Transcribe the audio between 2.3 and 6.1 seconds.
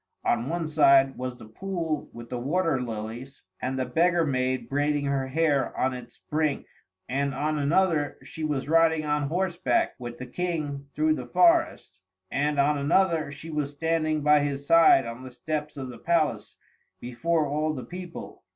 water lilies and the beggar maid braiding her hair on